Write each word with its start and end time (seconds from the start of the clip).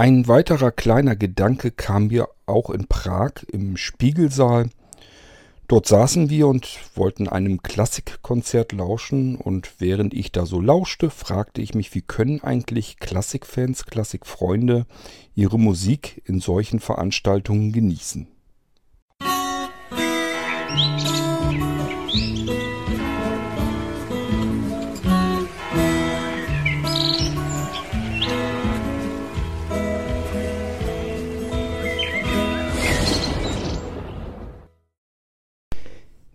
Ein 0.00 0.28
weiterer 0.28 0.70
kleiner 0.70 1.14
Gedanke 1.14 1.70
kam 1.70 2.06
mir 2.06 2.30
auch 2.46 2.70
in 2.70 2.86
Prag 2.86 3.32
im 3.52 3.76
Spiegelsaal. 3.76 4.70
Dort 5.68 5.86
saßen 5.88 6.30
wir 6.30 6.48
und 6.48 6.78
wollten 6.94 7.28
einem 7.28 7.62
Klassikkonzert 7.62 8.72
lauschen 8.72 9.36
und 9.36 9.74
während 9.78 10.14
ich 10.14 10.32
da 10.32 10.46
so 10.46 10.58
lauschte, 10.58 11.10
fragte 11.10 11.60
ich 11.60 11.74
mich, 11.74 11.94
wie 11.94 12.00
können 12.00 12.42
eigentlich 12.42 12.96
Klassikfans, 12.98 13.84
Klassikfreunde 13.84 14.86
ihre 15.34 15.58
Musik 15.58 16.22
in 16.24 16.40
solchen 16.40 16.80
Veranstaltungen 16.80 17.70
genießen? 17.70 18.26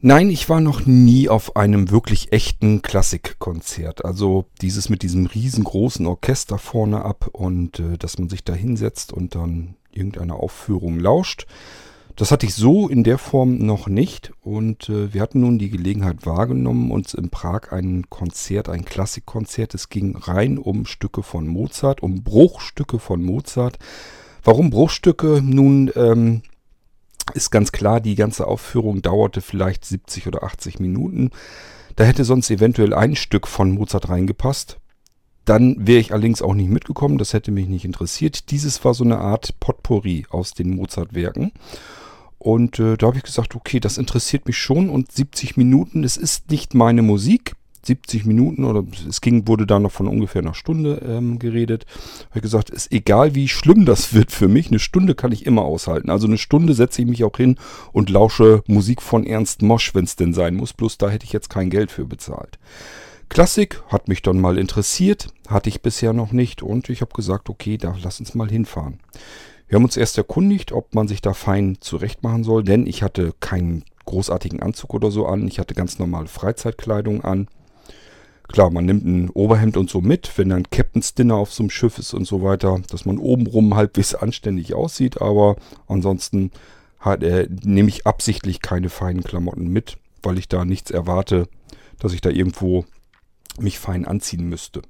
Nein, 0.07 0.29
ich 0.29 0.49
war 0.49 0.61
noch 0.61 0.85
nie 0.85 1.29
auf 1.29 1.55
einem 1.55 1.89
wirklich 1.89 2.31
echten 2.31 2.83
Klassikkonzert. 2.83 4.05
Also 4.05 4.45
dieses 4.61 4.87
mit 4.87 5.01
diesem 5.01 5.25
riesengroßen 5.25 6.05
Orchester 6.05 6.59
vorne 6.59 7.03
ab 7.03 7.29
und 7.31 7.79
äh, 7.79 7.97
dass 7.97 8.19
man 8.19 8.29
sich 8.29 8.43
da 8.43 8.53
hinsetzt 8.53 9.11
und 9.11 9.33
dann 9.33 9.77
irgendeine 9.91 10.35
Aufführung 10.35 10.99
lauscht. 10.99 11.47
Das 12.15 12.29
hatte 12.29 12.45
ich 12.45 12.53
so 12.53 12.87
in 12.87 13.03
der 13.03 13.17
Form 13.17 13.57
noch 13.57 13.87
nicht 13.87 14.31
und 14.43 14.89
äh, 14.89 15.11
wir 15.11 15.21
hatten 15.21 15.39
nun 15.39 15.57
die 15.57 15.71
Gelegenheit 15.71 16.27
wahrgenommen, 16.27 16.91
uns 16.91 17.15
in 17.15 17.31
Prag 17.31 17.71
ein 17.71 18.07
Konzert, 18.07 18.69
ein 18.69 18.85
Klassikkonzert, 18.85 19.73
es 19.73 19.89
ging 19.89 20.15
rein 20.15 20.59
um 20.59 20.85
Stücke 20.85 21.23
von 21.23 21.47
Mozart, 21.47 22.03
um 22.03 22.21
Bruchstücke 22.21 22.99
von 22.99 23.23
Mozart. 23.23 23.79
Warum 24.43 24.69
Bruchstücke? 24.69 25.41
Nun, 25.43 25.91
ähm, 25.95 26.43
ist 27.33 27.51
ganz 27.51 27.71
klar, 27.71 28.01
die 28.01 28.15
ganze 28.15 28.47
Aufführung 28.47 29.01
dauerte 29.01 29.41
vielleicht 29.41 29.85
70 29.85 30.27
oder 30.27 30.43
80 30.43 30.79
Minuten. 30.79 31.31
Da 31.95 32.03
hätte 32.03 32.25
sonst 32.25 32.51
eventuell 32.51 32.93
ein 32.93 33.15
Stück 33.15 33.47
von 33.47 33.71
Mozart 33.71 34.09
reingepasst. 34.09 34.77
Dann 35.45 35.87
wäre 35.87 35.99
ich 35.99 36.11
allerdings 36.11 36.41
auch 36.41 36.55
nicht 36.55 36.69
mitgekommen, 36.69 37.17
das 37.17 37.33
hätte 37.33 37.51
mich 37.51 37.67
nicht 37.67 37.85
interessiert. 37.85 38.49
Dieses 38.51 38.83
war 38.83 38.93
so 38.93 39.03
eine 39.03 39.19
Art 39.19 39.59
Potpourri 39.59 40.25
aus 40.29 40.53
den 40.53 40.75
Mozart-Werken. 40.75 41.51
Und 42.39 42.79
äh, 42.79 42.97
da 42.97 43.07
habe 43.07 43.17
ich 43.17 43.23
gesagt, 43.23 43.55
okay, 43.55 43.79
das 43.79 43.97
interessiert 43.97 44.47
mich 44.47 44.57
schon 44.57 44.89
und 44.89 45.11
70 45.11 45.55
Minuten, 45.57 46.03
es 46.03 46.17
ist 46.17 46.51
nicht 46.51 46.73
meine 46.73 47.01
Musik, 47.01 47.55
70 47.85 48.25
Minuten 48.25 48.63
oder 48.63 48.83
es 49.07 49.21
ging, 49.21 49.47
wurde 49.47 49.65
da 49.65 49.79
noch 49.79 49.91
von 49.91 50.07
ungefähr 50.07 50.41
einer 50.41 50.53
Stunde 50.53 51.01
ähm, 51.05 51.39
geredet. 51.39 51.85
Habe 52.29 52.39
ich 52.39 52.41
gesagt, 52.41 52.69
ist 52.69 52.91
egal 52.91 53.35
wie 53.35 53.47
schlimm 53.47 53.85
das 53.85 54.13
wird 54.13 54.31
für 54.31 54.47
mich, 54.47 54.67
eine 54.67 54.79
Stunde 54.79 55.15
kann 55.15 55.31
ich 55.31 55.45
immer 55.45 55.63
aushalten. 55.63 56.09
Also 56.09 56.27
eine 56.27 56.37
Stunde 56.37 56.73
setze 56.73 57.01
ich 57.01 57.07
mich 57.07 57.23
auch 57.23 57.37
hin 57.37 57.57
und 57.91 58.09
lausche 58.09 58.63
Musik 58.67 59.01
von 59.01 59.25
Ernst 59.25 59.61
Mosch, 59.61 59.93
wenn 59.95 60.05
es 60.05 60.15
denn 60.15 60.33
sein 60.33 60.55
muss. 60.55 60.73
Bloß 60.73 60.97
da 60.97 61.09
hätte 61.09 61.25
ich 61.25 61.33
jetzt 61.33 61.49
kein 61.49 61.69
Geld 61.69 61.91
für 61.91 62.05
bezahlt. 62.05 62.59
Klassik 63.29 63.81
hat 63.87 64.07
mich 64.07 64.21
dann 64.21 64.39
mal 64.39 64.57
interessiert, 64.57 65.27
hatte 65.47 65.69
ich 65.69 65.81
bisher 65.81 66.13
noch 66.13 66.31
nicht 66.31 66.61
und 66.61 66.89
ich 66.89 67.01
habe 67.01 67.13
gesagt, 67.13 67.49
okay, 67.49 67.77
da 67.77 67.95
lass 68.01 68.19
uns 68.19 68.35
mal 68.35 68.49
hinfahren. 68.49 68.99
Wir 69.67 69.77
haben 69.77 69.83
uns 69.83 69.97
erst 69.97 70.17
erkundigt, 70.17 70.71
ob 70.71 70.93
man 70.93 71.07
sich 71.07 71.21
da 71.21 71.33
fein 71.33 71.77
zurechtmachen 71.79 72.43
soll, 72.43 72.63
denn 72.63 72.85
ich 72.85 73.01
hatte 73.01 73.33
keinen 73.39 73.83
großartigen 74.05 74.61
Anzug 74.61 74.93
oder 74.93 75.09
so 75.09 75.25
an. 75.25 75.47
Ich 75.47 75.59
hatte 75.59 75.73
ganz 75.73 75.97
normale 75.97 76.27
Freizeitkleidung 76.27 77.23
an. 77.23 77.47
Klar, 78.47 78.69
man 78.69 78.85
nimmt 78.85 79.05
ein 79.05 79.29
Oberhemd 79.31 79.75
und 79.75 79.89
so 79.89 80.01
mit, 80.01 80.37
wenn 80.37 80.49
dann 80.49 80.69
Captain's 80.69 81.13
Dinner 81.13 81.35
auf 81.35 81.51
so 81.51 81.63
einem 81.63 81.69
Schiff 81.69 81.97
ist 81.97 82.13
und 82.13 82.25
so 82.25 82.43
weiter, 82.43 82.79
dass 82.89 83.05
man 83.05 83.17
obenrum 83.17 83.75
halbwegs 83.75 84.13
anständig 84.13 84.73
aussieht, 84.73 85.21
aber 85.21 85.55
ansonsten 85.87 86.51
hat, 86.99 87.23
äh, 87.23 87.47
nehme 87.63 87.89
ich 87.89 88.05
absichtlich 88.05 88.61
keine 88.61 88.89
feinen 88.89 89.23
Klamotten 89.23 89.67
mit, 89.67 89.97
weil 90.23 90.37
ich 90.37 90.47
da 90.47 90.65
nichts 90.65 90.91
erwarte, 90.91 91.47
dass 91.99 92.13
ich 92.13 92.21
da 92.21 92.29
irgendwo 92.29 92.85
mich 93.59 93.79
fein 93.79 94.05
anziehen 94.05 94.47
müsste. 94.47 94.81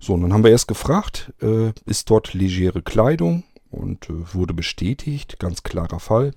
So, 0.00 0.14
und 0.14 0.22
dann 0.22 0.32
haben 0.32 0.44
wir 0.44 0.50
erst 0.50 0.68
gefragt, 0.68 1.32
äh, 1.40 1.72
ist 1.86 2.10
dort 2.10 2.34
legere 2.34 2.82
Kleidung 2.82 3.44
und 3.70 4.10
äh, 4.10 4.34
wurde 4.34 4.54
bestätigt, 4.54 5.38
ganz 5.38 5.62
klarer 5.62 6.00
Fall. 6.00 6.32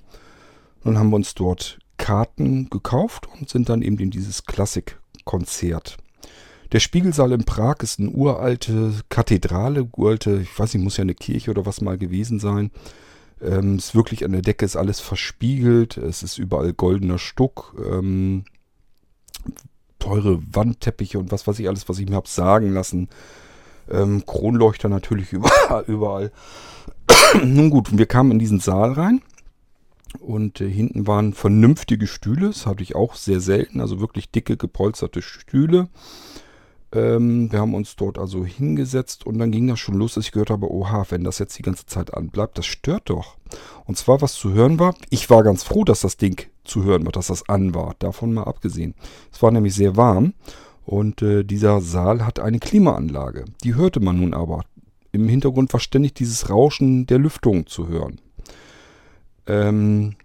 Dann 0.83 0.99
haben 0.99 1.09
wir 1.09 1.15
uns 1.15 1.33
dort 1.33 1.79
Karten 1.97 2.69
gekauft 2.69 3.27
und 3.39 3.49
sind 3.49 3.69
dann 3.69 3.81
eben 3.81 3.97
in 3.97 4.11
dieses 4.11 4.45
Klassikkonzert 4.45 5.97
der 6.71 6.79
Spiegelsaal 6.79 7.31
in 7.31 7.43
Prag 7.45 7.77
ist 7.81 7.99
eine 7.99 8.09
uralte 8.09 8.93
Kathedrale, 9.09 9.87
uralte, 9.95 10.41
ich 10.41 10.57
weiß 10.57 10.73
nicht, 10.73 10.83
muss 10.83 10.97
ja 10.97 11.03
eine 11.03 11.15
Kirche 11.15 11.51
oder 11.51 11.65
was 11.65 11.81
mal 11.81 11.97
gewesen 11.97 12.39
sein. 12.39 12.71
Ähm, 13.41 13.77
ist 13.77 13.95
wirklich 13.95 14.23
an 14.25 14.31
der 14.31 14.41
Decke 14.41 14.65
ist 14.65 14.75
alles 14.75 14.99
verspiegelt, 14.99 15.97
es 15.97 16.23
ist 16.23 16.37
überall 16.37 16.73
goldener 16.73 17.17
Stuck, 17.17 17.75
ähm, 17.91 18.45
teure 19.99 20.41
Wandteppiche 20.53 21.19
und 21.19 21.31
was 21.31 21.45
weiß 21.45 21.59
ich 21.59 21.67
alles, 21.67 21.87
was 21.89 21.99
ich 21.99 22.07
mir 22.09 22.15
habe 22.15 22.29
sagen 22.29 22.73
lassen. 22.73 23.09
Ähm, 23.89 24.25
Kronleuchter 24.25 24.89
natürlich 24.89 25.33
überall. 25.33 25.83
überall. 25.87 26.31
Nun 27.43 27.69
gut, 27.69 27.97
wir 27.97 28.05
kamen 28.05 28.31
in 28.31 28.39
diesen 28.39 28.59
Saal 28.59 28.93
rein 28.93 29.21
und 30.19 30.61
äh, 30.61 30.69
hinten 30.69 31.07
waren 31.07 31.33
vernünftige 31.33 32.07
Stühle, 32.07 32.47
das 32.47 32.65
hatte 32.65 32.83
ich 32.83 32.95
auch 32.95 33.15
sehr 33.15 33.41
selten, 33.41 33.81
also 33.81 33.99
wirklich 33.99 34.31
dicke 34.31 34.57
gepolsterte 34.57 35.21
Stühle. 35.21 35.89
Ähm, 36.95 37.51
wir 37.51 37.59
haben 37.59 37.75
uns 37.75 37.95
dort 37.97 38.17
also 38.17 38.45
hingesetzt 38.45 39.25
und 39.25 39.37
dann 39.37 39.51
ging 39.51 39.67
das 39.67 39.79
schon 39.79 39.95
los, 39.95 40.13
dass 40.13 40.25
ich 40.25 40.31
gehört 40.31 40.49
habe, 40.49 40.71
oha, 40.71 41.05
wenn 41.09 41.25
das 41.25 41.39
jetzt 41.39 41.57
die 41.59 41.61
ganze 41.61 41.85
Zeit 41.85 42.13
anbleibt, 42.13 42.57
das 42.57 42.65
stört 42.65 43.09
doch. 43.09 43.35
Und 43.85 43.97
zwar, 43.97 44.21
was 44.21 44.33
zu 44.33 44.53
hören 44.53 44.79
war, 44.79 44.95
ich 45.09 45.29
war 45.29 45.43
ganz 45.43 45.63
froh, 45.63 45.83
dass 45.83 46.01
das 46.01 46.15
Ding 46.15 46.47
zu 46.63 46.83
hören 46.83 47.05
war, 47.05 47.11
dass 47.11 47.27
das 47.27 47.49
an 47.49 47.75
war, 47.75 47.95
davon 47.99 48.33
mal 48.33 48.45
abgesehen. 48.45 48.95
Es 49.31 49.41
war 49.43 49.51
nämlich 49.51 49.75
sehr 49.75 49.97
warm 49.97 50.33
und 50.85 51.21
äh, 51.21 51.43
dieser 51.43 51.81
Saal 51.81 52.25
hat 52.25 52.39
eine 52.39 52.59
Klimaanlage. 52.59 53.45
Die 53.63 53.75
hörte 53.75 53.99
man 53.99 54.19
nun 54.19 54.33
aber. 54.33 54.63
Im 55.11 55.27
Hintergrund 55.27 55.73
war 55.73 55.79
ständig 55.79 56.13
dieses 56.13 56.49
Rauschen 56.49 57.07
der 57.07 57.19
Lüftung 57.19 57.67
zu 57.67 57.89
hören. 57.89 58.21
Ähm, 59.47 60.15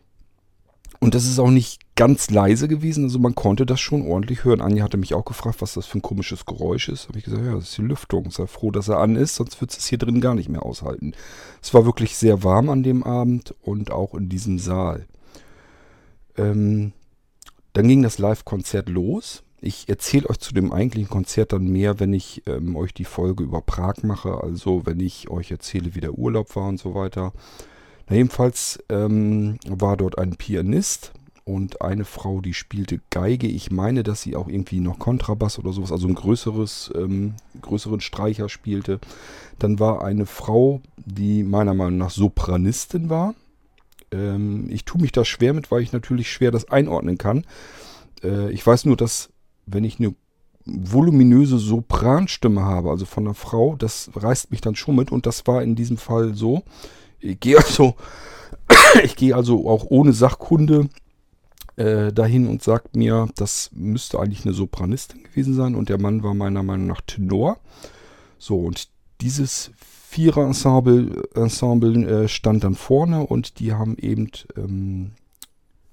und 1.00 1.14
das 1.14 1.24
ist 1.24 1.38
auch 1.38 1.50
nicht 1.50 1.80
ganz 2.00 2.30
leise 2.30 2.66
gewesen, 2.66 3.04
also 3.04 3.18
man 3.18 3.34
konnte 3.34 3.66
das 3.66 3.78
schon 3.78 4.06
ordentlich 4.06 4.44
hören. 4.44 4.62
Anja 4.62 4.84
hatte 4.84 4.96
mich 4.96 5.12
auch 5.12 5.26
gefragt, 5.26 5.60
was 5.60 5.74
das 5.74 5.84
für 5.84 5.98
ein 5.98 6.02
komisches 6.02 6.46
Geräusch 6.46 6.88
ist. 6.88 7.08
Habe 7.08 7.18
ich 7.18 7.26
gesagt, 7.26 7.44
ja, 7.44 7.52
das 7.52 7.64
ist 7.64 7.76
die 7.76 7.82
Lüftung. 7.82 8.30
Sei 8.30 8.46
froh, 8.46 8.70
dass 8.70 8.88
er 8.88 9.00
an 9.00 9.16
ist, 9.16 9.34
sonst 9.34 9.60
wird 9.60 9.76
es 9.76 9.86
hier 9.86 9.98
drin 9.98 10.22
gar 10.22 10.34
nicht 10.34 10.48
mehr 10.48 10.64
aushalten. 10.64 11.12
Es 11.60 11.74
war 11.74 11.84
wirklich 11.84 12.16
sehr 12.16 12.42
warm 12.42 12.70
an 12.70 12.82
dem 12.82 13.04
Abend 13.04 13.54
und 13.60 13.90
auch 13.90 14.14
in 14.14 14.30
diesem 14.30 14.58
Saal. 14.58 15.08
Ähm, 16.38 16.94
dann 17.74 17.86
ging 17.86 18.02
das 18.02 18.16
Live-Konzert 18.16 18.88
los. 18.88 19.42
Ich 19.60 19.90
erzähle 19.90 20.30
euch 20.30 20.38
zu 20.38 20.54
dem 20.54 20.72
eigentlichen 20.72 21.10
Konzert 21.10 21.52
dann 21.52 21.66
mehr, 21.66 22.00
wenn 22.00 22.14
ich 22.14 22.44
ähm, 22.46 22.76
euch 22.76 22.94
die 22.94 23.04
Folge 23.04 23.44
über 23.44 23.60
Prag 23.60 24.04
mache. 24.04 24.42
Also 24.42 24.86
wenn 24.86 25.00
ich 25.00 25.28
euch 25.28 25.50
erzähle, 25.50 25.94
wie 25.94 26.00
der 26.00 26.14
Urlaub 26.14 26.56
war 26.56 26.66
und 26.66 26.80
so 26.80 26.94
weiter. 26.94 27.34
Na, 28.08 28.16
jedenfalls 28.16 28.82
ähm, 28.88 29.58
war 29.68 29.98
dort 29.98 30.16
ein 30.16 30.36
Pianist 30.36 31.12
und 31.44 31.82
eine 31.82 32.04
Frau, 32.04 32.40
die 32.40 32.54
spielte 32.54 33.00
Geige. 33.10 33.46
Ich 33.46 33.70
meine, 33.70 34.02
dass 34.02 34.22
sie 34.22 34.36
auch 34.36 34.48
irgendwie 34.48 34.80
noch 34.80 34.98
Kontrabass 34.98 35.58
oder 35.58 35.72
sowas, 35.72 35.92
also 35.92 36.06
ein 36.06 36.14
größeres, 36.14 36.92
ähm, 36.94 37.34
größeren 37.60 38.00
Streicher 38.00 38.48
spielte. 38.48 39.00
Dann 39.58 39.78
war 39.78 40.04
eine 40.04 40.26
Frau, 40.26 40.80
die 40.96 41.42
meiner 41.42 41.74
Meinung 41.74 41.98
nach 41.98 42.10
Sopranistin 42.10 43.10
war. 43.10 43.34
Ähm, 44.12 44.68
ich 44.70 44.84
tue 44.84 45.00
mich 45.00 45.12
da 45.12 45.24
schwer 45.24 45.54
mit, 45.54 45.70
weil 45.70 45.82
ich 45.82 45.92
natürlich 45.92 46.30
schwer 46.30 46.50
das 46.50 46.70
einordnen 46.70 47.18
kann. 47.18 47.44
Äh, 48.22 48.50
ich 48.52 48.66
weiß 48.66 48.84
nur, 48.84 48.96
dass 48.96 49.30
wenn 49.66 49.84
ich 49.84 49.98
eine 49.98 50.14
voluminöse 50.64 51.58
Sopranstimme 51.58 52.62
habe, 52.62 52.90
also 52.90 53.06
von 53.06 53.26
einer 53.26 53.34
Frau, 53.34 53.76
das 53.76 54.10
reißt 54.14 54.50
mich 54.50 54.60
dann 54.60 54.76
schon 54.76 54.96
mit 54.96 55.10
und 55.10 55.26
das 55.26 55.46
war 55.46 55.62
in 55.62 55.74
diesem 55.74 55.96
Fall 55.96 56.34
so. 56.34 56.62
Ich 57.18 57.40
gehe 57.40 57.58
also, 57.58 57.94
ich 59.04 59.16
gehe 59.16 59.34
also 59.34 59.68
auch 59.68 59.86
ohne 59.88 60.12
Sachkunde 60.12 60.88
äh, 61.76 62.12
dahin 62.12 62.46
und 62.46 62.62
sagt 62.62 62.96
mir, 62.96 63.28
das 63.36 63.70
müsste 63.72 64.18
eigentlich 64.18 64.44
eine 64.44 64.54
Sopranistin 64.54 65.22
gewesen 65.22 65.54
sein 65.54 65.74
und 65.74 65.88
der 65.88 66.00
Mann 66.00 66.22
war 66.22 66.34
meiner 66.34 66.62
Meinung 66.62 66.86
nach 66.86 67.00
Tenor. 67.00 67.58
So, 68.38 68.58
und 68.58 68.88
dieses 69.20 69.70
Vierer-Ensemble 70.08 71.28
Ensemble, 71.34 72.24
äh, 72.24 72.28
stand 72.28 72.64
dann 72.64 72.74
vorne 72.74 73.26
und 73.26 73.60
die 73.60 73.72
haben 73.72 73.96
eben 73.98 74.30
ähm, 74.56 75.12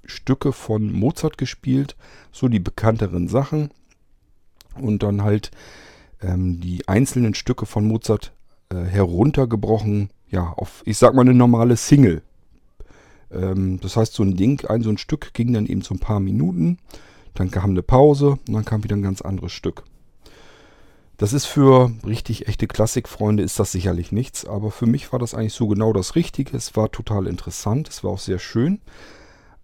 Stücke 0.05 0.53
von 0.53 0.91
Mozart 0.91 1.37
gespielt, 1.37 1.95
so 2.31 2.47
die 2.47 2.59
bekannteren 2.59 3.27
Sachen 3.27 3.69
und 4.79 5.03
dann 5.03 5.23
halt 5.23 5.51
ähm, 6.21 6.59
die 6.61 6.87
einzelnen 6.87 7.35
Stücke 7.35 7.65
von 7.65 7.87
Mozart 7.87 8.33
äh, 8.69 8.75
heruntergebrochen 8.77 10.09
ja, 10.29 10.53
auf, 10.57 10.81
ich 10.85 10.97
sag 10.97 11.13
mal, 11.13 11.21
eine 11.21 11.33
normale 11.33 11.77
Single. 11.77 12.21
Ähm, 13.31 13.79
das 13.81 13.97
heißt, 13.97 14.13
so 14.13 14.23
ein 14.23 14.35
Ding, 14.35 14.65
ein 14.65 14.81
so 14.81 14.89
ein 14.89 14.97
Stück 14.97 15.33
ging 15.33 15.53
dann 15.53 15.65
eben 15.65 15.81
so 15.81 15.93
ein 15.93 15.99
paar 15.99 16.19
Minuten, 16.19 16.77
dann 17.33 17.51
kam 17.51 17.71
eine 17.71 17.83
Pause 17.83 18.37
und 18.47 18.53
dann 18.53 18.65
kam 18.65 18.83
wieder 18.83 18.95
ein 18.95 19.03
ganz 19.03 19.21
anderes 19.21 19.51
Stück. 19.51 19.83
Das 21.17 21.33
ist 21.33 21.45
für 21.45 21.91
richtig 22.05 22.47
echte 22.47 22.67
Klassikfreunde 22.67 23.41
ist 23.41 23.59
das 23.59 23.71
sicherlich 23.71 24.11
nichts, 24.11 24.45
aber 24.45 24.69
für 24.69 24.85
mich 24.85 25.11
war 25.11 25.17
das 25.17 25.33
eigentlich 25.33 25.53
so 25.53 25.67
genau 25.67 25.91
das 25.91 26.15
Richtige. 26.15 26.55
Es 26.55 26.75
war 26.75 26.91
total 26.91 27.25
interessant, 27.25 27.89
es 27.89 28.03
war 28.03 28.11
auch 28.11 28.19
sehr 28.19 28.37
schön. 28.37 28.81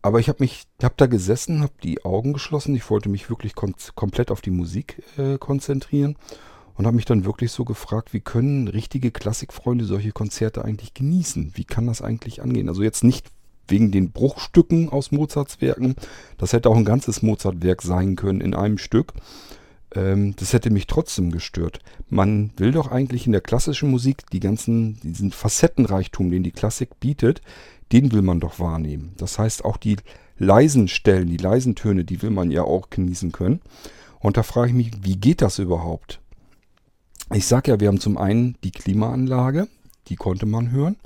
Aber 0.02 0.20
ich 0.20 0.30
habe 0.30 0.40
mich, 0.42 0.66
habe 0.82 0.96
da 0.98 1.06
gesessen, 1.06 1.62
habe 1.62 1.74
die 1.82 2.04
Augen 2.04 2.34
geschlossen. 2.34 2.76
Ich 2.76 2.90
wollte 2.90 3.08
mich 3.08 3.30
wirklich 3.30 3.54
komplett 3.56 4.32
auf 4.32 4.42
die 4.42 4.52
Musik 4.52 5.02
äh, 5.18 5.38
konzentrieren 5.38 6.18
und 6.76 6.86
habe 6.86 6.96
mich 6.96 7.06
dann 7.06 7.24
wirklich 7.24 7.52
so 7.52 7.64
gefragt, 7.66 8.14
wie 8.14 8.20
können 8.20 8.68
richtige 8.68 9.12
Klassikfreunde 9.12 9.86
solche 9.86 10.12
Konzerte 10.12 10.66
eigentlich 10.66 10.94
genießen? 10.94 11.54
Wie 11.56 11.66
kann 11.66 11.88
das 11.88 12.02
eigentlich 12.02 12.42
angehen? 12.42 12.68
Also 12.68 12.84
jetzt 12.84 13.04
nicht 13.04 13.28
wegen 13.74 13.92
den 13.92 14.12
Bruchstücken 14.12 14.90
aus 14.90 15.12
Mozarts 15.12 15.60
Werken. 15.60 15.96
Das 16.38 16.54
hätte 16.54 16.70
auch 16.70 16.78
ein 16.78 16.86
ganzes 16.86 17.24
Mozart-Werk 17.24 17.82
sein 17.82 18.16
können 18.16 18.40
in 18.40 18.54
einem 18.54 18.78
Stück 18.78 19.14
ähm, 19.96 20.36
das 20.38 20.54
hätte 20.54 20.70
mich 20.70 20.88
trotzdem 20.88 21.32
gestört. 21.32 21.80
Man 22.10 22.52
will 22.58 22.72
doch 22.72 22.92
eigentlich 22.92 23.26
in 23.26 23.32
der 23.32 23.42
klassischen 23.42 23.92
Musik 23.92 24.30
die 24.32 24.40
ganzen, 24.40 25.00
diesen 25.02 25.32
Facettenreichtum, 25.32 26.32
den 26.32 26.44
die 26.44 26.52
Klassik 26.52 27.00
bietet, 27.00 27.42
den 27.92 28.12
will 28.12 28.22
man 28.22 28.40
doch 28.40 28.60
wahrnehmen. 28.60 29.14
Das 29.18 29.38
heißt, 29.38 29.66
auch 29.66 29.78
die 29.78 29.98
leisen 30.38 30.88
Stellen, 30.88 31.30
die 31.30 31.38
leisen 31.38 31.76
Töne, 31.76 32.06
die 32.06 32.22
will 32.22 32.32
man 32.32 32.52
ja 32.52 32.64
auch 32.64 32.90
genießen 32.90 33.32
können. 33.32 33.62
Und 34.20 34.38
da 34.38 34.44
frage 34.44 34.70
ich 34.70 34.74
mich, 34.74 34.92
wie 35.04 35.18
geht 35.18 35.42
das 35.42 35.60
überhaupt? 35.60 36.20
Ich 37.34 37.46
sage 37.46 37.72
ja, 37.72 37.80
wir 37.80 37.88
haben 37.88 38.00
zum 38.00 38.18
einen 38.18 38.56
die 38.64 38.72
Klimaanlage, 38.72 39.68
die 40.08 40.16
konnte 40.16 40.46
man 40.46 40.72
hören. 40.72 40.98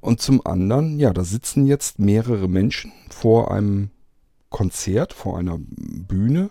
Und 0.00 0.20
zum 0.20 0.44
anderen, 0.46 0.98
ja, 0.98 1.12
da 1.12 1.24
sitzen 1.24 1.66
jetzt 1.66 1.98
mehrere 1.98 2.48
Menschen 2.48 2.92
vor 3.10 3.50
einem 3.50 3.90
Konzert, 4.48 5.12
vor 5.12 5.38
einer 5.38 5.58
Bühne 5.58 6.50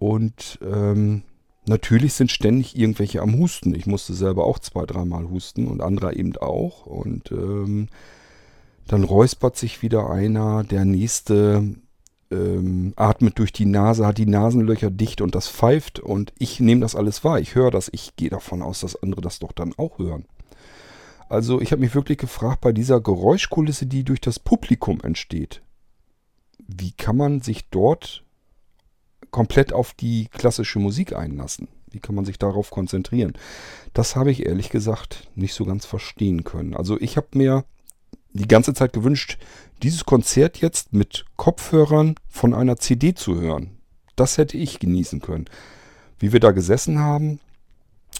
und 0.00 0.58
ähm, 0.62 1.22
natürlich 1.66 2.14
sind 2.14 2.30
ständig 2.30 2.76
irgendwelche 2.76 3.20
am 3.20 3.38
Husten. 3.38 3.74
Ich 3.74 3.86
musste 3.86 4.14
selber 4.14 4.46
auch 4.46 4.58
zwei, 4.58 4.86
dreimal 4.86 5.28
husten 5.28 5.68
und 5.68 5.82
andere 5.82 6.16
eben 6.16 6.36
auch. 6.38 6.86
Und 6.86 7.30
ähm, 7.32 7.88
dann 8.88 9.04
räuspert 9.04 9.56
sich 9.56 9.82
wieder 9.82 10.08
einer, 10.10 10.64
der 10.64 10.86
nächste 10.86 11.76
ähm, 12.30 12.94
atmet 12.96 13.38
durch 13.38 13.52
die 13.52 13.66
Nase, 13.66 14.06
hat 14.06 14.18
die 14.18 14.26
Nasenlöcher 14.26 14.90
dicht 14.90 15.20
und 15.20 15.34
das 15.34 15.48
pfeift. 15.48 16.00
Und 16.00 16.32
ich 16.38 16.60
nehme 16.60 16.80
das 16.80 16.96
alles 16.96 17.22
wahr. 17.22 17.38
Ich 17.38 17.54
höre 17.54 17.70
das. 17.70 17.90
Ich 17.92 18.16
gehe 18.16 18.30
davon 18.30 18.62
aus, 18.62 18.80
dass 18.80 19.00
andere 19.02 19.20
das 19.20 19.38
doch 19.38 19.52
dann 19.52 19.74
auch 19.76 19.98
hören. 19.98 20.24
Also 21.30 21.60
ich 21.60 21.70
habe 21.70 21.80
mich 21.80 21.94
wirklich 21.94 22.18
gefragt, 22.18 22.60
bei 22.60 22.72
dieser 22.72 23.00
Geräuschkulisse, 23.00 23.86
die 23.86 24.02
durch 24.02 24.20
das 24.20 24.40
Publikum 24.40 25.00
entsteht, 25.00 25.62
wie 26.58 26.90
kann 26.90 27.16
man 27.16 27.40
sich 27.40 27.70
dort 27.70 28.24
komplett 29.30 29.72
auf 29.72 29.94
die 29.94 30.26
klassische 30.32 30.80
Musik 30.80 31.14
einlassen? 31.14 31.68
Wie 31.92 32.00
kann 32.00 32.16
man 32.16 32.24
sich 32.24 32.36
darauf 32.36 32.70
konzentrieren? 32.70 33.34
Das 33.94 34.16
habe 34.16 34.32
ich 34.32 34.44
ehrlich 34.44 34.70
gesagt 34.70 35.28
nicht 35.36 35.54
so 35.54 35.64
ganz 35.64 35.86
verstehen 35.86 36.42
können. 36.42 36.74
Also 36.74 37.00
ich 37.00 37.16
habe 37.16 37.28
mir 37.34 37.64
die 38.32 38.48
ganze 38.48 38.74
Zeit 38.74 38.92
gewünscht, 38.92 39.38
dieses 39.84 40.04
Konzert 40.04 40.58
jetzt 40.58 40.92
mit 40.92 41.26
Kopfhörern 41.36 42.16
von 42.28 42.54
einer 42.54 42.76
CD 42.76 43.14
zu 43.14 43.40
hören. 43.40 43.78
Das 44.16 44.36
hätte 44.36 44.56
ich 44.56 44.80
genießen 44.80 45.20
können. 45.20 45.44
Wie 46.18 46.32
wir 46.32 46.40
da 46.40 46.50
gesessen 46.50 46.98
haben, 46.98 47.38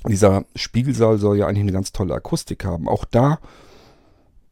dieser 0.08 0.44
Spiegelsaal 0.54 1.18
soll 1.18 1.38
ja 1.38 1.46
eigentlich 1.46 1.62
eine 1.62 1.72
ganz 1.72 1.92
tolle 1.92 2.14
Akustik 2.14 2.64
haben. 2.64 2.88
Auch 2.88 3.04
da 3.04 3.38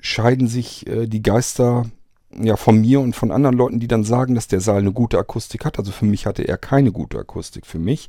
scheiden 0.01 0.47
sich 0.47 0.87
äh, 0.87 1.07
die 1.07 1.23
Geister 1.23 1.87
ja, 2.31 2.57
von 2.57 2.81
mir 2.81 3.01
und 3.01 3.17
von 3.17 3.31
anderen 3.31 3.57
Leuten, 3.57 3.81
die 3.81 3.89
dann 3.89 4.05
sagen, 4.05 4.35
dass 4.35 4.49
der 4.49 4.61
Saal 4.61 4.79
eine 4.79 4.93
gute 4.93 5.19
Akustik 5.19 5.65
hat. 5.65 5.79
Also 5.79 5.93
für 5.93 6.05
mich 6.05 6.27
hatte 6.27 6.47
er 6.47 6.59
keine 6.59 6.93
gute 6.93 7.19
Akustik. 7.19 7.67
Für 7.67 7.79
mich 7.79 8.09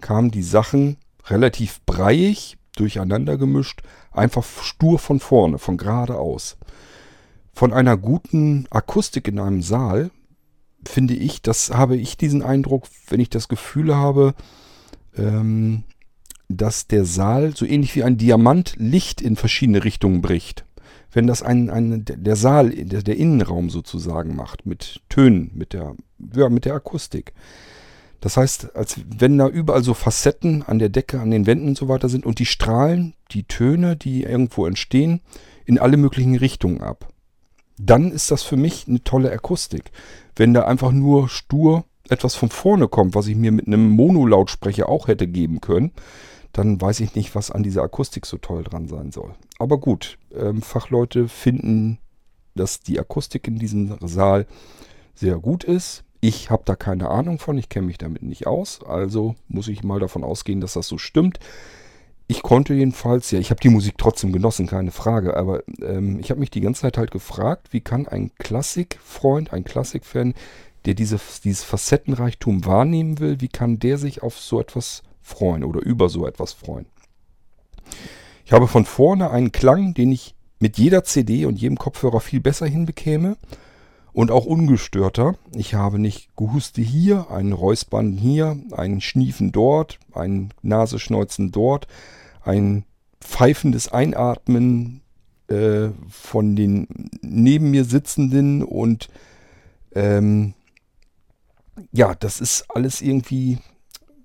kamen 0.00 0.30
die 0.30 0.42
Sachen 0.42 0.96
relativ 1.26 1.80
breiig, 1.86 2.56
durcheinander 2.76 3.36
gemischt, 3.36 3.82
einfach 4.10 4.44
stur 4.44 4.98
von 4.98 5.20
vorne, 5.20 5.58
von 5.58 5.76
geradeaus. 5.76 6.56
Von 7.52 7.72
einer 7.72 7.96
guten 7.96 8.66
Akustik 8.70 9.28
in 9.28 9.38
einem 9.38 9.62
Saal 9.62 10.10
finde 10.86 11.14
ich, 11.14 11.42
das 11.42 11.70
habe 11.70 11.96
ich 11.96 12.16
diesen 12.16 12.42
Eindruck, 12.42 12.86
wenn 13.08 13.20
ich 13.20 13.28
das 13.28 13.48
Gefühl 13.48 13.94
habe, 13.94 14.34
ähm, 15.16 15.84
dass 16.56 16.86
der 16.86 17.04
Saal 17.04 17.56
so 17.56 17.64
ähnlich 17.64 17.94
wie 17.94 18.04
ein 18.04 18.16
Diamant 18.18 18.74
Licht 18.76 19.20
in 19.20 19.36
verschiedene 19.36 19.84
Richtungen 19.84 20.20
bricht 20.20 20.64
wenn 21.12 21.26
das 21.26 21.42
ein, 21.42 21.70
ein 21.70 22.04
der 22.04 22.36
Saal, 22.36 22.70
der, 22.70 23.02
der 23.02 23.16
Innenraum 23.16 23.70
sozusagen 23.70 24.36
macht, 24.36 24.66
mit 24.66 25.00
Tönen, 25.08 25.50
mit 25.54 25.72
der, 25.72 25.96
ja, 26.34 26.48
mit 26.48 26.64
der 26.64 26.74
Akustik. 26.74 27.32
Das 28.20 28.36
heißt, 28.36 28.76
als 28.76 29.00
wenn 29.18 29.38
da 29.38 29.48
überall 29.48 29.82
so 29.82 29.94
Facetten 29.94 30.62
an 30.62 30.78
der 30.78 30.90
Decke, 30.90 31.20
an 31.20 31.30
den 31.30 31.46
Wänden 31.46 31.68
und 31.68 31.78
so 31.78 31.88
weiter 31.88 32.08
sind 32.08 32.26
und 32.26 32.38
die 32.38 32.46
strahlen 32.46 33.14
die 33.32 33.44
Töne, 33.44 33.96
die 33.96 34.24
irgendwo 34.24 34.66
entstehen, 34.66 35.20
in 35.64 35.78
alle 35.78 35.96
möglichen 35.96 36.36
Richtungen 36.36 36.80
ab. 36.80 37.08
Dann 37.78 38.12
ist 38.12 38.30
das 38.30 38.42
für 38.42 38.56
mich 38.56 38.86
eine 38.86 39.02
tolle 39.02 39.32
Akustik. 39.32 39.90
Wenn 40.36 40.52
da 40.52 40.64
einfach 40.64 40.92
nur 40.92 41.28
stur 41.28 41.84
etwas 42.10 42.34
von 42.34 42.50
vorne 42.50 42.88
kommt, 42.88 43.14
was 43.14 43.26
ich 43.26 43.36
mir 43.36 43.52
mit 43.52 43.66
einem 43.66 43.88
Monolautsprecher 43.90 44.88
auch 44.88 45.08
hätte 45.08 45.26
geben 45.26 45.60
können, 45.60 45.92
dann 46.52 46.80
weiß 46.80 47.00
ich 47.00 47.14
nicht, 47.14 47.34
was 47.34 47.50
an 47.50 47.62
dieser 47.62 47.82
Akustik 47.82 48.26
so 48.26 48.36
toll 48.38 48.64
dran 48.64 48.88
sein 48.88 49.12
soll. 49.12 49.34
Aber 49.58 49.78
gut, 49.78 50.18
ähm, 50.34 50.62
Fachleute 50.62 51.28
finden, 51.28 51.98
dass 52.54 52.80
die 52.80 52.98
Akustik 52.98 53.46
in 53.46 53.58
diesem 53.58 53.96
Saal 54.00 54.46
sehr 55.14 55.38
gut 55.38 55.64
ist. 55.64 56.04
Ich 56.20 56.50
habe 56.50 56.62
da 56.66 56.74
keine 56.74 57.08
Ahnung 57.08 57.38
von, 57.38 57.56
ich 57.56 57.68
kenne 57.68 57.86
mich 57.86 57.98
damit 57.98 58.22
nicht 58.22 58.46
aus, 58.46 58.80
also 58.84 59.36
muss 59.48 59.68
ich 59.68 59.82
mal 59.84 60.00
davon 60.00 60.24
ausgehen, 60.24 60.60
dass 60.60 60.74
das 60.74 60.86
so 60.86 60.98
stimmt. 60.98 61.38
Ich 62.26 62.42
konnte 62.42 62.74
jedenfalls, 62.74 63.30
ja, 63.30 63.38
ich 63.38 63.50
habe 63.50 63.60
die 63.60 63.70
Musik 63.70 63.94
trotzdem 63.96 64.32
genossen, 64.32 64.66
keine 64.66 64.92
Frage, 64.92 65.36
aber 65.36 65.62
ähm, 65.82 66.20
ich 66.20 66.30
habe 66.30 66.40
mich 66.40 66.50
die 66.50 66.60
ganze 66.60 66.82
Zeit 66.82 66.98
halt 66.98 67.10
gefragt, 67.10 67.72
wie 67.72 67.80
kann 67.80 68.06
ein 68.06 68.30
Klassikfreund, 68.38 69.52
ein 69.52 69.64
Klassikfan, 69.64 70.34
der 70.84 70.94
diese, 70.94 71.18
dieses 71.42 71.64
Facettenreichtum 71.64 72.64
wahrnehmen 72.66 73.18
will, 73.18 73.40
wie 73.40 73.48
kann 73.48 73.78
der 73.78 73.98
sich 73.98 74.22
auf 74.22 74.38
so 74.38 74.60
etwas 74.60 75.02
freuen 75.30 75.64
oder 75.64 75.80
über 75.80 76.08
so 76.08 76.26
etwas 76.26 76.52
freuen. 76.52 76.86
Ich 78.44 78.52
habe 78.52 78.66
von 78.66 78.84
vorne 78.84 79.30
einen 79.30 79.52
Klang, 79.52 79.94
den 79.94 80.12
ich 80.12 80.34
mit 80.58 80.76
jeder 80.76 81.04
CD 81.04 81.46
und 81.46 81.56
jedem 81.56 81.78
Kopfhörer 81.78 82.20
viel 82.20 82.40
besser 82.40 82.66
hinbekäme 82.66 83.36
und 84.12 84.30
auch 84.30 84.44
ungestörter. 84.44 85.36
Ich 85.54 85.74
habe 85.74 85.98
nicht 85.98 86.36
Gehuste 86.36 86.82
hier, 86.82 87.30
ein 87.30 87.52
Räuspern 87.52 88.12
hier, 88.12 88.58
ein 88.72 89.00
Schniefen 89.00 89.52
dort, 89.52 89.98
ein 90.12 90.52
Naseschneuzen 90.62 91.52
dort, 91.52 91.86
ein 92.42 92.84
pfeifendes 93.20 93.92
Einatmen 93.92 95.02
äh, 95.48 95.90
von 96.08 96.56
den 96.56 96.88
neben 97.22 97.70
mir 97.70 97.84
sitzenden 97.84 98.62
und 98.62 99.08
ähm, 99.94 100.54
ja, 101.92 102.14
das 102.14 102.40
ist 102.40 102.66
alles 102.68 103.00
irgendwie 103.00 103.58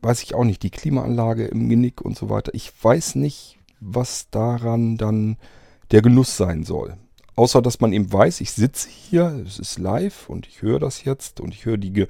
weiß 0.06 0.22
ich 0.24 0.36
auch 0.36 0.44
nicht, 0.44 0.62
die 0.64 0.70
Klimaanlage 0.70 1.46
im 1.46 1.68
Genick 1.68 2.02
und 2.02 2.16
so 2.16 2.30
weiter. 2.30 2.54
Ich 2.54 2.72
weiß 2.82 3.16
nicht, 3.16 3.58
was 3.80 4.30
daran 4.30 4.98
dann 4.98 5.38
der 5.92 6.02
Genuss 6.02 6.38
sein 6.38 6.64
soll. 6.64 6.96
Außer 7.36 7.62
dass 7.62 7.82
man 7.82 7.92
eben 7.92 8.12
weiß, 8.14 8.40
ich 8.40 8.52
sitze 8.52 8.88
hier, 8.88 9.44
es 9.46 9.60
ist 9.60 9.80
live 9.80 10.30
und 10.30 10.48
ich 10.48 10.62
höre 10.62 10.80
das 10.80 11.04
jetzt 11.04 11.42
und 11.42 11.54
ich 11.54 11.66
höre 11.66 11.78
die 11.78 11.92
Ge 11.92 12.08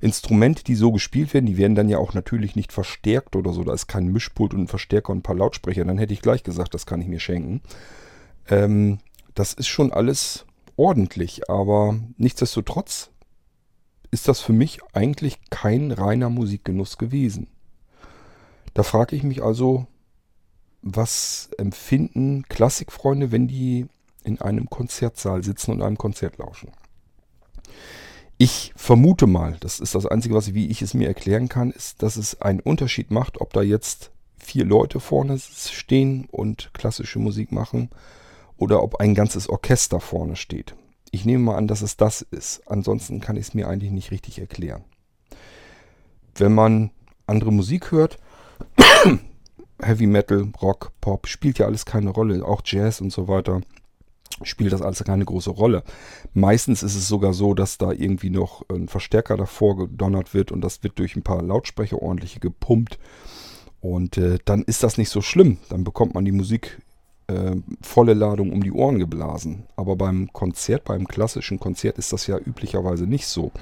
Instrumente, 0.00 0.64
die 0.64 0.74
so 0.74 0.92
gespielt 0.92 1.32
werden, 1.32 1.46
die 1.46 1.56
werden 1.56 1.76
dann 1.76 1.88
ja 1.88 1.96
auch 1.96 2.12
natürlich 2.12 2.56
nicht 2.56 2.72
verstärkt 2.72 3.36
oder 3.36 3.54
so. 3.54 3.64
Da 3.64 3.72
ist 3.72 3.86
kein 3.86 4.08
Mischpult 4.08 4.52
und 4.52 4.62
ein 4.62 4.68
Verstärker 4.68 5.12
und 5.12 5.18
ein 5.18 5.22
paar 5.22 5.36
Lautsprecher. 5.36 5.84
Dann 5.84 5.96
hätte 5.96 6.12
ich 6.12 6.20
gleich 6.20 6.42
gesagt, 6.42 6.74
das 6.74 6.84
kann 6.84 7.00
ich 7.00 7.08
mir 7.08 7.20
schenken. 7.20 7.62
Ähm, 8.48 8.98
das 9.34 9.54
ist 9.54 9.68
schon 9.68 9.92
alles 9.92 10.44
ordentlich, 10.76 11.48
aber 11.48 11.96
nichtsdestotrotz 12.18 13.10
ist 14.14 14.28
das 14.28 14.40
für 14.40 14.52
mich 14.52 14.78
eigentlich 14.92 15.38
kein 15.50 15.90
reiner 15.90 16.30
Musikgenuss 16.30 16.98
gewesen. 16.98 17.48
Da 18.72 18.84
frage 18.84 19.16
ich 19.16 19.24
mich 19.24 19.42
also, 19.42 19.88
was 20.82 21.50
empfinden 21.58 22.44
Klassikfreunde, 22.48 23.32
wenn 23.32 23.48
die 23.48 23.86
in 24.22 24.40
einem 24.40 24.70
Konzertsaal 24.70 25.42
sitzen 25.42 25.72
und 25.72 25.82
einem 25.82 25.98
Konzert 25.98 26.38
lauschen? 26.38 26.70
Ich 28.38 28.72
vermute 28.76 29.26
mal, 29.26 29.56
das 29.60 29.80
ist 29.80 29.96
das 29.96 30.06
Einzige, 30.06 30.34
was 30.34 30.54
wie 30.54 30.68
ich 30.68 30.80
es 30.80 30.94
mir 30.94 31.08
erklären 31.08 31.48
kann, 31.48 31.72
ist, 31.72 32.02
dass 32.02 32.16
es 32.16 32.40
einen 32.40 32.60
Unterschied 32.60 33.10
macht, 33.10 33.40
ob 33.40 33.52
da 33.52 33.62
jetzt 33.62 34.12
vier 34.38 34.64
Leute 34.64 35.00
vorne 35.00 35.38
stehen 35.38 36.28
und 36.30 36.70
klassische 36.72 37.18
Musik 37.18 37.50
machen 37.50 37.90
oder 38.58 38.82
ob 38.82 38.96
ein 38.96 39.14
ganzes 39.14 39.48
Orchester 39.48 39.98
vorne 39.98 40.36
steht. 40.36 40.76
Ich 41.14 41.24
nehme 41.24 41.44
mal 41.44 41.56
an, 41.56 41.68
dass 41.68 41.80
es 41.80 41.96
das 41.96 42.22
ist. 42.22 42.62
Ansonsten 42.66 43.20
kann 43.20 43.36
ich 43.36 43.46
es 43.46 43.54
mir 43.54 43.68
eigentlich 43.68 43.92
nicht 43.92 44.10
richtig 44.10 44.40
erklären. 44.40 44.82
Wenn 46.34 46.52
man 46.52 46.90
andere 47.28 47.52
Musik 47.52 47.92
hört, 47.92 48.18
Heavy 49.80 50.08
Metal, 50.08 50.48
Rock, 50.60 50.90
Pop, 51.00 51.28
spielt 51.28 51.60
ja 51.60 51.66
alles 51.66 51.86
keine 51.86 52.10
Rolle. 52.10 52.44
Auch 52.44 52.62
Jazz 52.64 53.00
und 53.00 53.12
so 53.12 53.28
weiter 53.28 53.60
spielt 54.42 54.72
das 54.72 54.82
alles 54.82 55.04
keine 55.04 55.24
große 55.24 55.50
Rolle. 55.50 55.84
Meistens 56.32 56.82
ist 56.82 56.96
es 56.96 57.06
sogar 57.06 57.32
so, 57.32 57.54
dass 57.54 57.78
da 57.78 57.92
irgendwie 57.92 58.30
noch 58.30 58.68
ein 58.68 58.88
Verstärker 58.88 59.36
davor 59.36 59.76
gedonnert 59.76 60.34
wird 60.34 60.50
und 60.50 60.62
das 60.62 60.82
wird 60.82 60.98
durch 60.98 61.14
ein 61.14 61.22
paar 61.22 61.42
Lautsprecher 61.42 62.02
ordentlich 62.02 62.40
gepumpt. 62.40 62.98
Und 63.80 64.18
äh, 64.18 64.40
dann 64.44 64.64
ist 64.64 64.82
das 64.82 64.98
nicht 64.98 65.10
so 65.10 65.20
schlimm. 65.20 65.58
Dann 65.68 65.84
bekommt 65.84 66.14
man 66.14 66.24
die 66.24 66.32
Musik 66.32 66.82
äh, 67.26 67.56
volle 67.80 68.14
Ladung 68.14 68.52
um 68.52 68.62
die 68.62 68.72
Ohren 68.72 68.98
geblasen. 68.98 69.64
Aber 69.76 69.96
beim 69.96 70.32
Konzert, 70.32 70.84
beim 70.84 71.06
klassischen 71.06 71.58
Konzert 71.58 71.98
ist 71.98 72.12
das 72.12 72.26
ja 72.26 72.38
üblicherweise 72.38 73.06
nicht 73.06 73.26
so. 73.26 73.52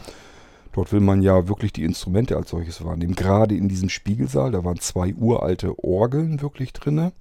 Dort 0.73 0.93
will 0.93 1.01
man 1.01 1.23
ja 1.23 1.49
wirklich 1.49 1.73
die 1.73 1.85
Instrumente 1.85 2.37
als 2.37 2.51
solches 2.51 2.85
wahrnehmen. 2.85 3.15
Gerade 3.15 3.55
in 3.55 3.69
diesem 3.69 3.91
Spiegelsaal, 3.91 4.53
da 4.53 4.65
waren 4.65 4.81
zwei 4.81 5.15
uralte 5.15 5.79
Orgeln 5.85 6.41
wirklich 6.41 6.73
drinne 6.73 7.13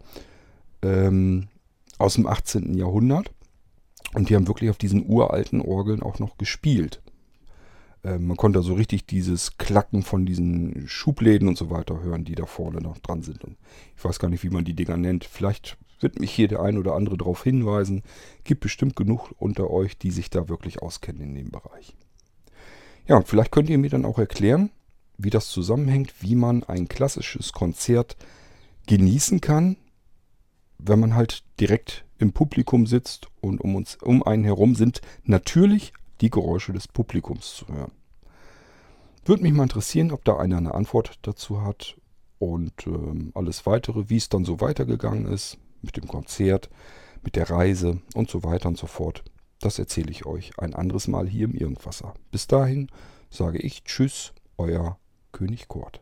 ähm, 0.82 1.48
aus 1.98 2.16
dem 2.16 2.28
18. 2.28 2.76
Jahrhundert. 2.76 3.32
Und 4.14 4.30
die 4.30 4.36
haben 4.36 4.48
wirklich 4.48 4.70
auf 4.70 4.78
diesen 4.78 5.06
uralten 5.08 5.62
Orgeln 5.62 6.02
auch 6.02 6.20
noch 6.20 6.38
gespielt. 6.38 7.01
Äh, 8.04 8.18
man 8.18 8.38
konnte 8.38 8.60
also 8.60 8.74
richtig 8.74 9.06
dieses 9.06 9.58
Klacken 9.58 10.04
von 10.04 10.26
diesen 10.26 10.88
Schubläden 10.88 11.48
und 11.48 11.58
so 11.58 11.70
weiter 11.70 12.02
hören, 12.02 12.26
die 12.26 12.36
da 12.36 12.46
vorne 12.46 12.82
noch 12.82 12.98
dran 13.00 13.22
sind. 13.22 13.44
Und 13.44 13.58
ich 13.96 14.04
weiß 14.04 14.20
gar 14.20 14.30
nicht, 14.30 14.44
wie 14.44 14.50
man 14.50 14.66
die 14.66 14.74
Dinger 14.74 14.98
nennt. 14.98 15.26
Vielleicht 15.26 15.78
wird 16.00 16.20
mich 16.20 16.32
hier 16.32 16.48
der 16.48 16.62
ein 16.62 16.78
oder 16.78 16.96
andere 16.96 17.18
darauf 17.18 17.44
hinweisen. 17.44 18.02
Gibt 18.44 18.62
bestimmt 18.62 18.96
genug 18.96 19.34
unter 19.38 19.70
euch, 19.70 19.98
die 19.98 20.12
sich 20.12 20.30
da 20.30 20.50
wirklich 20.50 20.82
auskennen 20.82 21.22
in 21.22 21.36
dem 21.36 21.52
Bereich. 21.52 21.96
Ja, 23.08 23.22
vielleicht 23.22 23.52
könnt 23.52 23.70
ihr 23.70 23.78
mir 23.78 23.90
dann 23.90 24.06
auch 24.06 24.20
erklären, 24.20 24.72
wie 25.18 25.30
das 25.30 25.50
zusammenhängt, 25.50 26.14
wie 26.22 26.36
man 26.36 26.64
ein 26.64 26.88
klassisches 26.88 27.52
Konzert 27.52 28.16
genießen 28.88 29.42
kann, 29.42 29.78
wenn 30.80 31.00
man 31.00 31.16
halt 31.16 31.44
direkt 31.60 32.06
im 32.18 32.32
Publikum 32.34 32.88
sitzt 32.88 33.28
und 33.40 33.62
um 33.62 33.76
uns 33.76 33.96
um 34.02 34.24
einen 34.24 34.44
herum 34.44 34.76
sind 34.76 35.02
natürlich 35.24 35.94
die 36.22 36.30
Geräusche 36.30 36.74
des 36.74 36.88
Publikums 36.88 37.56
zu 37.56 37.68
hören. 37.68 37.92
Würde 39.26 39.44
mich 39.44 39.54
mal 39.54 39.64
interessieren, 39.64 40.12
ob 40.12 40.24
da 40.26 40.38
einer 40.38 40.58
eine 40.58 40.74
Antwort 40.74 41.20
dazu 41.22 41.62
hat 41.62 41.96
und 42.40 42.88
ähm, 42.88 43.32
alles 43.36 43.66
weitere, 43.66 44.10
wie 44.10 44.18
es 44.18 44.30
dann 44.30 44.46
so 44.46 44.62
weitergegangen 44.62 45.28
ist 45.28 45.58
mit 45.82 45.98
dem 45.98 46.08
Konzert, 46.08 46.70
mit 47.24 47.36
der 47.36 47.50
Reise 47.50 48.02
und 48.16 48.30
so 48.30 48.44
weiter 48.44 48.70
und 48.70 48.78
so 48.78 48.88
fort. 48.88 49.24
Das 49.60 49.78
erzähle 49.78 50.10
ich 50.10 50.26
euch 50.26 50.58
ein 50.58 50.74
anderes 50.74 51.08
Mal 51.08 51.28
hier 51.28 51.46
im 51.46 51.54
Irgendwasser. 51.54 52.16
Bis 52.32 52.48
dahin 52.48 52.88
sage 53.30 53.60
ich 53.60 53.84
Tschüss, 53.84 54.34
euer 54.58 54.98
König 55.32 55.68
Kurt. 55.68 56.02